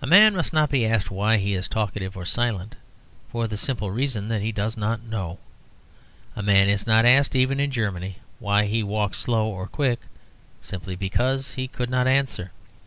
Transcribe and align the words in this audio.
A 0.00 0.06
man 0.06 0.34
must 0.34 0.54
not 0.54 0.70
be 0.70 0.86
asked 0.86 1.10
why 1.10 1.36
he 1.36 1.52
is 1.52 1.68
talkative 1.68 2.16
or 2.16 2.24
silent, 2.24 2.76
for 3.30 3.46
the 3.46 3.58
simple 3.58 3.90
reason 3.90 4.28
that 4.28 4.40
he 4.40 4.52
does 4.52 4.74
not 4.74 5.02
know. 5.02 5.38
A 6.34 6.42
man 6.42 6.70
is 6.70 6.86
not 6.86 7.04
asked 7.04 7.36
(even 7.36 7.60
in 7.60 7.70
Germany) 7.70 8.16
why 8.38 8.64
he 8.64 8.82
walks 8.82 9.18
slow 9.18 9.46
or 9.48 9.66
quick, 9.66 10.00
simply 10.62 10.96
because 10.96 11.56
he 11.56 11.68
could 11.68 11.90
not 11.90 12.08
answer. 12.08 12.52